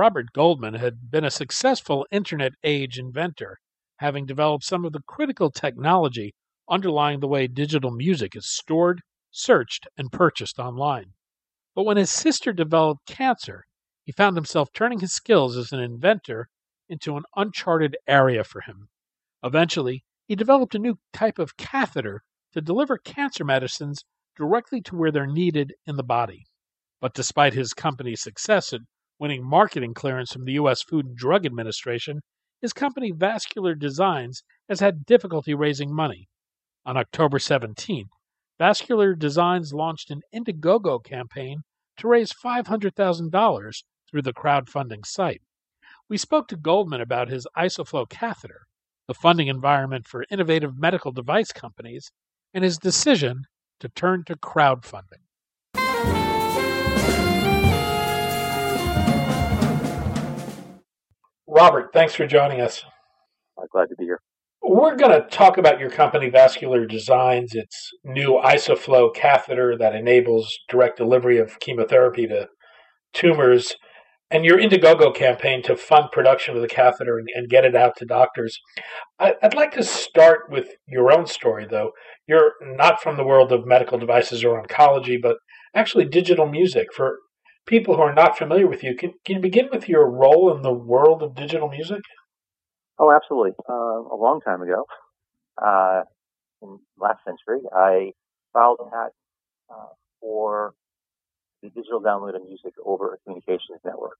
[0.00, 3.58] Robert Goldman had been a successful Internet age inventor,
[3.98, 6.32] having developed some of the critical technology
[6.70, 11.12] underlying the way digital music is stored, searched, and purchased online.
[11.74, 13.66] But when his sister developed cancer,
[14.02, 16.48] he found himself turning his skills as an inventor
[16.88, 18.88] into an uncharted area for him.
[19.44, 22.22] Eventually, he developed a new type of catheter
[22.54, 24.02] to deliver cancer medicines
[24.34, 26.46] directly to where they're needed in the body.
[27.02, 28.80] But despite his company's success at
[29.20, 30.82] winning marketing clearance from the U.S.
[30.82, 32.20] Food and Drug Administration,
[32.62, 36.26] his company Vascular Designs has had difficulty raising money.
[36.86, 38.06] On October 17,
[38.58, 41.60] Vascular Designs launched an Indiegogo campaign
[41.98, 45.42] to raise $500,000 through the crowdfunding site.
[46.08, 48.62] We spoke to Goldman about his IsoFlow catheter,
[49.06, 52.10] the funding environment for innovative medical device companies,
[52.54, 53.44] and his decision
[53.80, 55.24] to turn to crowdfunding.
[61.52, 62.84] Robert, thanks for joining us.
[63.58, 64.20] I'm glad to be here.
[64.62, 70.56] We're going to talk about your company, Vascular Designs, its new IsoFlow catheter that enables
[70.68, 72.46] direct delivery of chemotherapy to
[73.12, 73.74] tumors,
[74.30, 77.96] and your Indiegogo campaign to fund production of the catheter and, and get it out
[77.96, 78.56] to doctors.
[79.18, 81.90] I, I'd like to start with your own story, though.
[82.28, 85.38] You're not from the world of medical devices or oncology, but
[85.74, 86.88] actually digital music.
[86.94, 87.18] For
[87.66, 90.62] people who are not familiar with you, can, can you begin with your role in
[90.62, 92.00] the world of digital music?
[92.98, 93.52] Oh, absolutely.
[93.68, 93.72] Uh,
[94.12, 94.84] a long time ago,
[95.62, 96.02] uh,
[96.62, 98.12] in last century, I
[98.52, 99.14] filed a patent
[99.70, 100.74] uh, for
[101.62, 104.18] the digital download of music over a communications network.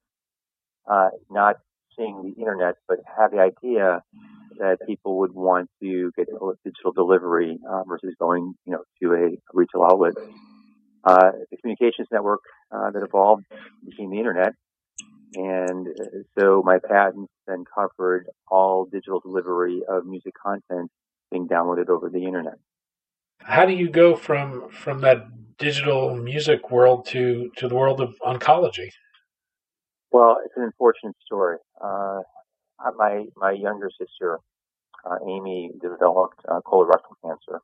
[0.91, 1.57] Uh, not
[1.97, 4.03] seeing the internet, but had the idea
[4.59, 6.27] that people would want to get
[6.65, 10.15] digital delivery uh, versus going, you know, to a retail outlet
[11.05, 12.41] uh, the communications network
[12.73, 13.45] uh, that evolved
[13.89, 14.55] became the internet.
[15.35, 15.87] And
[16.39, 20.91] so my patents then covered all digital delivery of music content
[21.31, 22.55] being downloaded over the internet.
[23.43, 28.15] How do you go from from that digital music world to to the world of
[28.27, 28.91] oncology?
[30.11, 31.59] Well, it's an unfortunate story.
[31.81, 32.21] Uh,
[32.97, 34.41] my my younger sister,
[35.09, 37.61] uh, Amy, developed uh, colorectal cancer,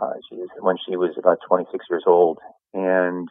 [0.00, 2.38] uh, she was when she was about 26 years old,
[2.74, 3.28] and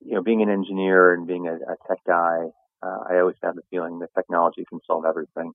[0.00, 2.46] you know, being an engineer and being a, a tech guy,
[2.82, 5.52] uh, I always had the feeling that technology can solve everything.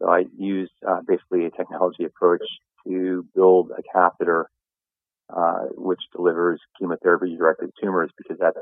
[0.00, 2.44] So I used uh, basically a technology approach
[2.86, 4.48] to build a catheter
[5.34, 8.56] uh, which delivers chemotherapy directed to tumors because that's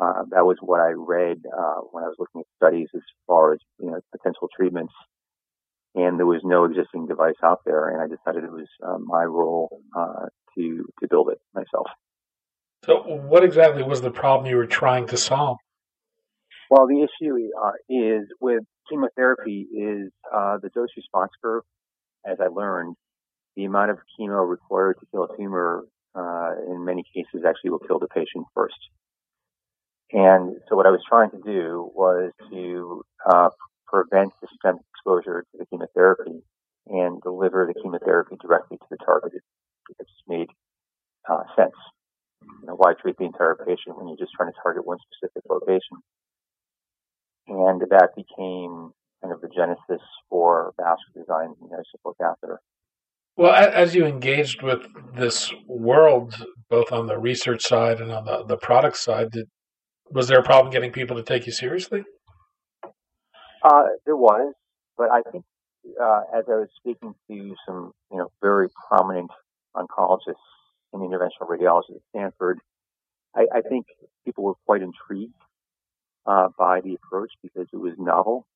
[0.00, 3.52] uh, that was what I read uh, when I was looking at studies as far
[3.52, 4.94] as you know potential treatments
[5.94, 9.24] and there was no existing device out there, and I decided it was uh, my
[9.24, 10.26] role uh,
[10.56, 11.86] to to build it myself.
[12.84, 15.58] So, what exactly was the problem you were trying to solve?
[16.70, 21.62] Well, the issue uh, is with chemotherapy is uh, the dose response curve.
[22.24, 22.96] As I learned,
[23.56, 27.80] the amount of chemo required to kill a tumor uh, in many cases actually will
[27.80, 28.78] kill the patient first.
[30.12, 33.50] And so, what I was trying to do was to uh,
[33.86, 36.42] prevent systemic exposure to the chemotherapy
[36.90, 39.40] and deliver the chemotherapy directly to the targeted.
[39.88, 40.48] It just made
[41.28, 41.74] uh, sense.
[42.42, 45.42] You know, why treat the entire patient when you're just trying to target one specific
[45.48, 45.98] location?
[47.48, 52.60] And that became kind of the genesis for vascular design and the catheter.
[53.36, 56.34] Well, as you engaged with this world,
[56.68, 59.46] both on the research side and on the, the product side, did,
[60.10, 62.04] was there a problem getting people to take you seriously?
[63.64, 64.54] Uh, there was,
[64.98, 65.44] but I think
[66.00, 69.30] uh, as I was speaking to some, you know, very prominent
[69.76, 70.34] oncologists
[70.92, 72.58] and interventional radiologists at Stanford,
[73.34, 73.86] I, I think
[74.24, 75.34] people were quite intrigued
[76.26, 78.46] uh, by the approach because it was novel,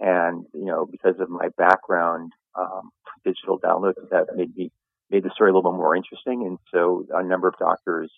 [0.00, 2.90] and you know because of my background, um,
[3.24, 4.70] digital downloads that made me
[5.10, 8.10] made the story a little bit more interesting, and so a number of doctors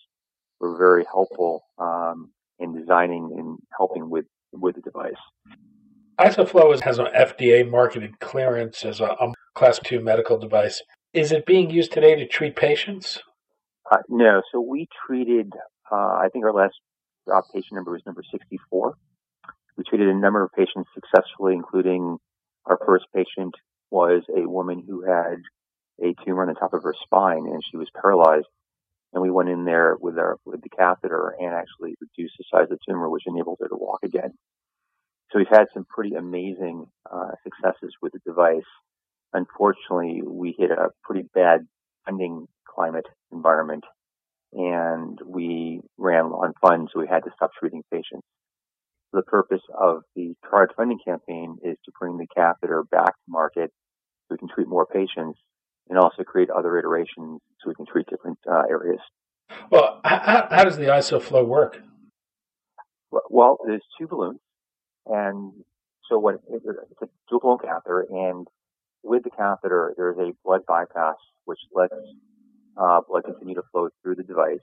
[0.59, 5.13] were very helpful um, in designing and helping with with the device.
[6.19, 10.81] IsoFlow has an FDA marketed clearance as a, a class two medical device.
[11.13, 13.19] Is it being used today to treat patients?
[13.89, 14.41] Uh, no.
[14.51, 15.53] So we treated,
[15.91, 16.75] uh, I think our last
[17.31, 18.93] uh, patient number was number 64.
[19.77, 22.17] We treated a number of patients successfully, including
[22.65, 23.55] our first patient
[23.91, 25.37] was a woman who had
[26.01, 28.47] a tumor on the top of her spine and she was paralyzed.
[29.13, 32.67] And we went in there with our, with the catheter and actually reduced the size
[32.69, 34.33] of the tumor, which enabled her to walk again.
[35.31, 38.69] So we've had some pretty amazing uh, successes with the device.
[39.33, 41.67] Unfortunately, we hit a pretty bad
[42.05, 43.83] funding climate environment
[44.53, 48.25] and we ran on funds, so we had to stop treating patients.
[49.13, 53.71] The purpose of the crowdfunding campaign is to bring the catheter back to market
[54.27, 55.39] so we can treat more patients
[55.89, 58.99] and also create other iterations so we can treat different uh, areas.
[59.71, 61.81] Well, how, how, does the IsoFlow work?
[63.29, 64.39] Well, there's two balloons,
[65.07, 65.53] and
[66.07, 66.65] so what it's
[67.01, 68.47] a dual balloon catheter, and
[69.03, 71.15] with the catheter, there's a blood bypass
[71.45, 71.95] which lets
[72.79, 74.59] uh, blood continue to flow through the device,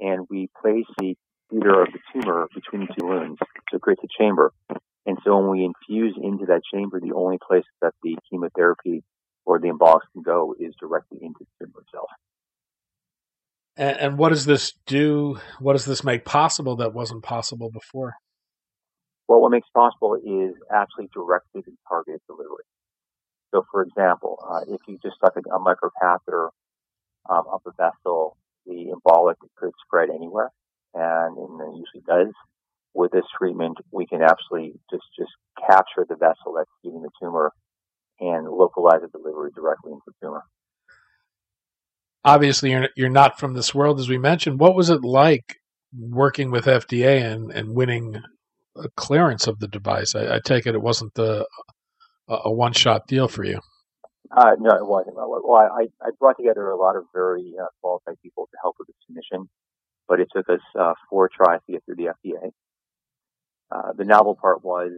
[0.00, 1.14] and we place the
[1.50, 3.38] feeder of the tumor between the two balloons,
[3.70, 4.52] so it creates a chamber.
[5.06, 9.02] And so when we infuse into that chamber, the only place that the chemotherapy
[9.44, 12.08] or the embolics can go is directly into the tumor itself.
[13.76, 15.38] And, and what does this do?
[15.58, 18.14] What does this make possible that wasn't possible before?
[19.28, 22.64] Well, what makes possible is actually directed and targeted delivery.
[23.54, 26.48] So, for example, uh, if you just stuck a, a microcatheter
[27.28, 28.36] um, up a vessel,
[28.66, 30.50] the embolic could spread anywhere,
[30.94, 32.32] and, and it usually does.
[32.94, 35.32] With this treatment, we can actually just just
[35.66, 37.52] capture the vessel that's feeding the tumor
[38.20, 40.44] and localize the delivery directly into the tumor.
[42.24, 44.60] Obviously, you're you're not from this world, as we mentioned.
[44.60, 45.56] What was it like
[45.98, 48.22] working with FDA and, and winning
[48.76, 50.14] a clearance of the device?
[50.14, 51.46] I, I take it it wasn't the
[52.28, 53.60] a, a one shot deal for you.
[54.36, 55.16] Uh, no, it wasn't.
[55.16, 58.88] Well, I, I brought together a lot of very uh, qualified people to help with
[58.88, 59.48] the submission,
[60.08, 62.50] but it took us uh, four tries to get through the FDA.
[63.70, 64.90] Uh, the novel part was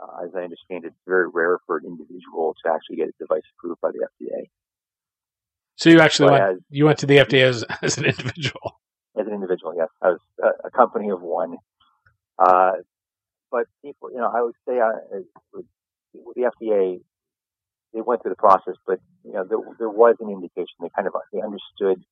[0.00, 3.12] uh, as I understand it, it's very rare for an individual to actually get a
[3.18, 4.48] device approved by the FDA.
[5.76, 8.80] So you actually went, as, you went to the FDA as, as an individual.
[9.18, 9.88] As an individual, yes.
[10.02, 11.56] I was a, a company of one.
[12.38, 12.72] Uh,
[13.50, 15.20] but people, you know, I would say uh,
[15.52, 15.64] with,
[16.12, 17.00] with the FDA,
[17.94, 20.76] they went through the process, but you know, there, there was an indication.
[20.80, 22.02] They kind of they understood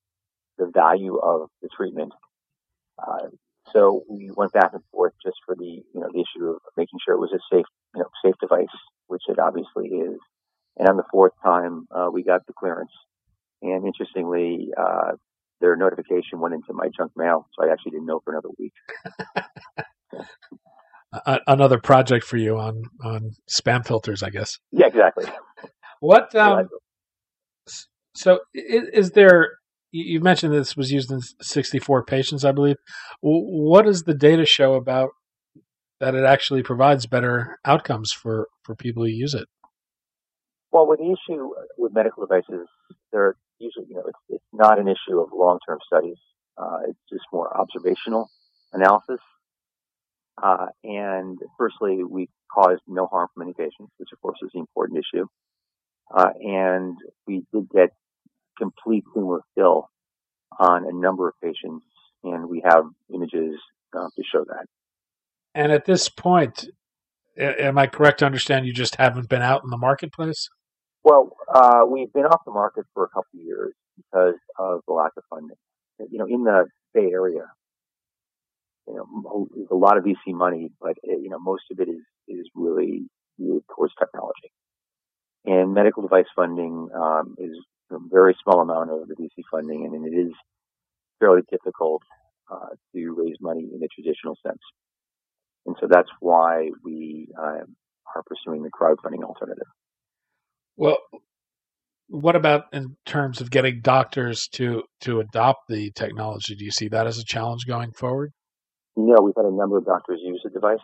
[0.59, 2.13] the value of the treatment.
[2.99, 3.29] Uh,
[3.73, 6.99] so we went back and forth just for the, you know, the issue of making
[7.05, 8.67] sure it was a safe, you know, safe device,
[9.09, 10.19] which it obviously is.
[10.79, 12.93] And on the fourth time, uh, we got the clearance.
[13.63, 15.13] And interestingly, uh,
[15.61, 18.73] their notification went into my junk mail, so I actually didn't know for another week.
[21.47, 24.59] another project for you on on spam filters, I guess.
[24.73, 25.27] Yeah, exactly.
[26.05, 26.35] What?
[26.35, 26.69] Um,
[28.15, 29.59] so, is, is there
[29.91, 32.77] you mentioned this was used in 64 patients, I believe.
[33.21, 35.11] What does the data show about
[36.01, 39.47] that it actually provides better outcomes for, for people who use it?
[40.73, 42.67] Well, with the issue with medical devices,
[43.13, 46.19] they're usually, you know, it's, it's not an issue of long-term studies.
[46.59, 48.29] Uh, it's just more observational
[48.73, 49.21] analysis.
[50.43, 54.59] Uh, and firstly, we caused no harm for any patients, which of course is the
[54.59, 55.27] important issue.
[56.15, 56.97] Uh, and
[57.27, 57.91] we did get
[58.59, 59.89] complete tumor fill
[60.59, 61.85] on a number of patients,
[62.23, 63.55] and we have images
[63.97, 64.67] uh, to show that.
[65.55, 66.69] And at this point,
[67.39, 70.49] am I correct to understand you just haven't been out in the marketplace?
[71.03, 74.95] Well, uh, we've been off the market for a couple of years because of the
[74.95, 75.57] lack of funding.
[76.11, 77.45] You know, in the Bay Area,
[78.89, 81.89] you know, there's a lot of VC money, but it, you know, most of it
[81.89, 83.07] is is really
[83.39, 84.51] geared towards technology.
[85.47, 87.57] And medical device funding um, is
[87.91, 90.33] a very small amount of the VC funding, and it is
[91.21, 92.03] fairly difficult
[92.51, 94.61] uh, to raise money in the traditional sense.
[95.67, 97.65] And so that's why we uh,
[98.15, 99.67] are pursuing the crowdfunding alternative.
[100.77, 100.99] Well,
[102.09, 106.55] what about in terms of getting doctors to to adopt the technology?
[106.55, 108.33] Do you see that as a challenge going forward?
[108.97, 110.79] No, we've had a number of doctors use the device,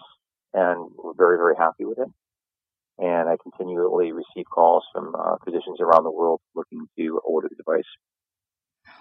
[0.55, 2.09] and we're very very happy with it
[3.00, 7.57] and I continually receive calls from uh, physicians around the world looking to order the
[7.57, 7.85] device.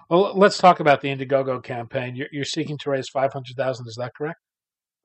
[0.09, 2.15] Well, let's talk about the Indiegogo campaign.
[2.15, 3.87] You're, you're seeking to raise five hundred thousand.
[3.87, 4.39] Is that correct?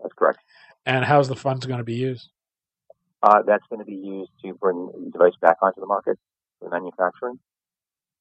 [0.00, 0.40] That's correct.
[0.86, 2.30] And how's the funds going to be used?
[3.22, 6.18] Uh, that's going to be used to bring the device back onto the market
[6.60, 7.38] for manufacturing.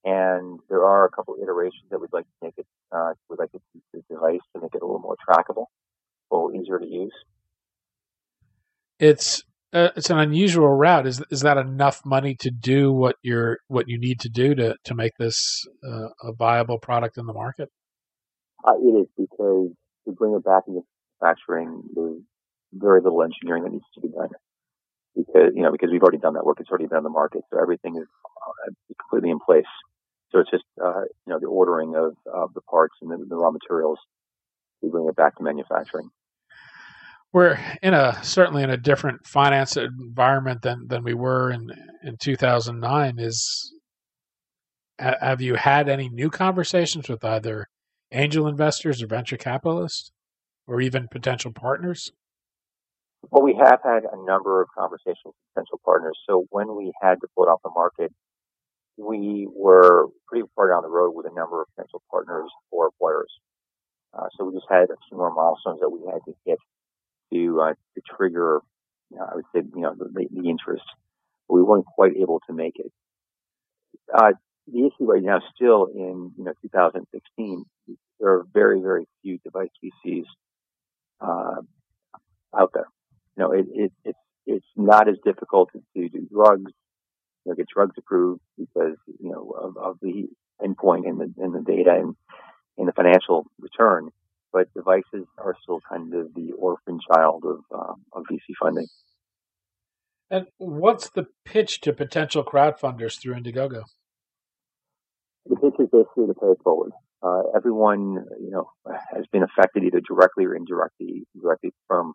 [0.06, 3.40] And there are a couple of iterations that we'd like to make it, uh, we'd
[3.40, 5.66] like to keep the device to make it a little more trackable,
[6.32, 7.14] a little easier to use.
[9.00, 11.08] It's uh, it's an unusual route.
[11.08, 14.76] Is is that enough money to do what you're what you need to do to
[14.84, 17.70] to make this uh, a viable product in the market?
[18.64, 19.72] Uh, it is because
[20.06, 20.82] to bring it back into
[21.22, 22.22] manufacturing, there's
[22.72, 24.30] very little engineering that needs to be done
[25.16, 26.58] because you know because we've already done that work.
[26.60, 29.70] It's already been on the market, so everything is uh, completely in place.
[30.32, 33.36] So it's just uh, you know the ordering of, of the parts and the, the
[33.36, 33.98] raw materials
[34.84, 36.10] to bring it back to manufacturing
[37.34, 41.70] we're in a certainly in a different finance environment than than we were in
[42.04, 43.74] in 2009 is
[45.00, 47.68] have you had any new conversations with either
[48.12, 50.12] angel investors or venture capitalists
[50.68, 52.12] or even potential partners?
[53.32, 56.18] Well we have had a number of conversations with potential partners.
[56.30, 58.14] So when we had to pull it off the market
[58.96, 63.32] we were pretty far down the road with a number of potential partners or employers
[64.14, 66.60] uh, so we just had a few more milestones that we had to hit
[67.34, 68.62] to uh, to trigger,
[69.18, 70.84] know, I would say, you know, the, the interest.
[71.48, 72.92] But we weren't quite able to make it.
[74.14, 74.32] Uh,
[74.72, 77.66] the issue right now, still in you know 2016,
[78.20, 80.26] there are very very few device VCs
[81.22, 81.62] uh,
[82.58, 82.88] out there.
[83.38, 86.72] You know, it, it, it's it's not as difficult to, to do drugs,
[87.46, 90.28] you know, get drugs approved because you know of, of the
[90.62, 92.16] endpoint and the and the data and,
[92.78, 94.10] and the financial return
[94.54, 98.88] but devices are still kind of the orphan child of, uh, of VC funding.
[100.30, 103.84] And what's the pitch to potential crowdfunders through Indiegogo?
[105.48, 106.92] The pitch is basically to pay it forward.
[107.22, 108.70] Uh, everyone, you know,
[109.14, 112.14] has been affected either directly or indirectly, directly from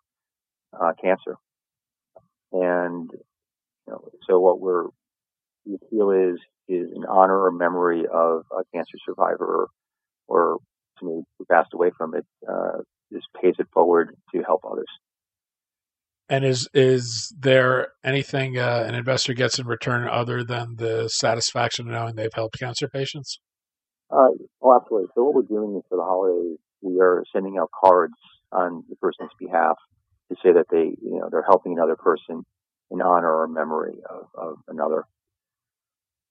[0.73, 1.35] uh, cancer.
[2.51, 4.85] And you know, so what we're
[5.65, 9.67] the appeal is is an honor or memory of a cancer survivor
[10.27, 10.57] or
[11.07, 12.79] who, who passed away from it uh,
[13.11, 14.87] just pays it forward to help others.
[16.31, 21.87] And is is there anything uh, an investor gets in return other than the satisfaction
[21.87, 23.39] of knowing they've helped cancer patients?
[24.11, 24.29] Uh,
[24.61, 25.09] oh, absolutely.
[25.15, 28.13] So what we're doing is for the holidays, we are sending out cards
[28.51, 29.77] on the person's behalf
[30.31, 32.43] to say that they, you know, they're helping another person
[32.91, 35.03] in honor or memory of, of another.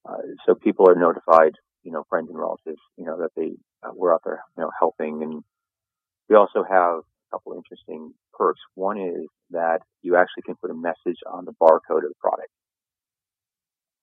[0.08, 1.54] Uh, so people are notified
[1.88, 4.70] you know, friends and relatives, you know, that they uh, were out there, you know,
[4.78, 5.22] helping.
[5.22, 5.44] And
[6.28, 8.60] we also have a couple interesting perks.
[8.74, 12.50] One is that you actually can put a message on the barcode of the product.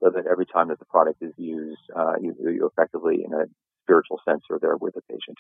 [0.04, 3.46] So that every time that the product is used, uh, you, you effectively, in a
[3.84, 5.38] spiritual sense, are there with the patient.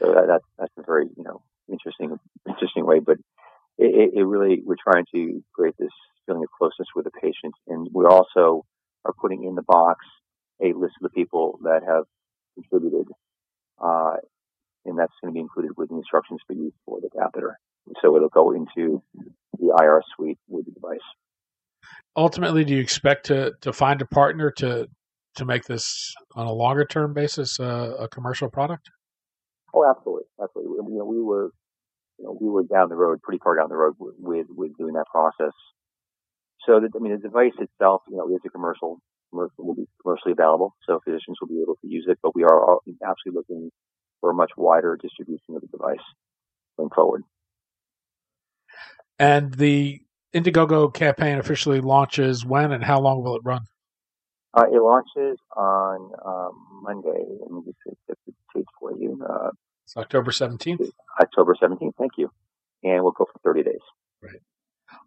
[0.00, 2.18] So that, that's that's a very you know interesting
[2.48, 2.98] interesting way.
[2.98, 3.18] But
[3.78, 5.92] it, it really we're trying to create this
[6.26, 8.64] feeling of closeness with the patient, and we also
[9.04, 10.04] are putting in the box
[10.62, 12.04] a list of the people that have
[12.54, 13.08] contributed,
[13.82, 14.16] uh,
[14.84, 17.58] and that's going to be included with the instructions for use for the catheter.
[18.00, 19.02] So it'll go into
[19.58, 20.98] the IR suite with the device.
[22.16, 24.88] Ultimately, do you expect to to find a partner to
[25.36, 28.90] to make this on a longer term basis uh, a commercial product?
[29.74, 30.92] Oh, absolutely, absolutely.
[30.92, 31.50] You know, we were
[32.18, 34.94] you know we were down the road, pretty far down the road with with doing
[34.94, 35.54] that process.
[36.66, 39.00] So, that, I mean, the device itself, you know, is a commercial
[39.32, 42.18] will be commercially available, so physicians will be able to use it.
[42.22, 43.70] But we are absolutely looking
[44.20, 46.04] for a much wider distribution of the device
[46.76, 47.22] going forward.
[49.18, 50.00] And the
[50.34, 53.62] Indiegogo campaign officially launches when and how long will it run?
[54.54, 57.24] Uh, it launches on um, Monday.
[57.40, 59.22] Let me just get the date for you.
[59.28, 59.50] Uh,
[59.84, 60.90] it's October 17th?
[61.20, 62.30] October 17th, thank you.
[62.82, 63.81] And we'll go for 30 days.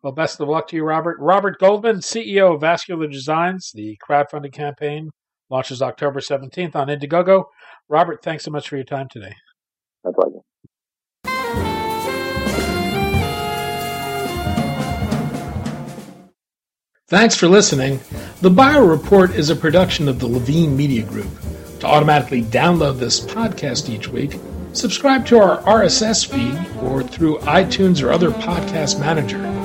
[0.06, 0.10] Right.
[0.10, 1.18] Well, best of luck to you, Robert.
[1.20, 3.72] Robert Goldman, CEO of Vascular Designs.
[3.74, 5.10] The crowdfunding campaign
[5.50, 7.46] launches October 17th on Indiegogo.
[7.90, 9.34] Robert, thanks so much for your time today.
[10.04, 10.42] My pleasure.
[17.08, 18.00] Thanks for listening.
[18.42, 21.32] The Bio Report is a production of the Levine Media Group.
[21.80, 24.40] To automatically download this podcast each week,
[24.74, 29.65] subscribe to our RSS feed or through iTunes or other podcast manager.